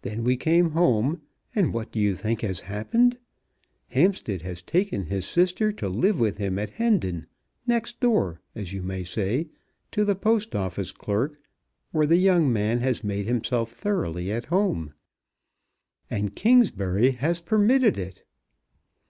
[0.00, 1.20] Then we came home;
[1.54, 3.18] and what do you think has happened?
[3.88, 7.26] Hampstead has taken his sister to live with him at Hendon,
[7.66, 9.50] next door, as you may say,
[9.90, 11.38] to the Post Office clerk,
[11.90, 14.94] where the young man has made himself thoroughly at home;
[16.08, 18.24] and Kingsbury has permitted it!